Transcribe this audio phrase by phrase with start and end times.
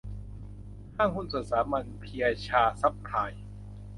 [0.95, 3.33] ห้างหุ้นส่วนสามัญ เพียยาซัพพลาย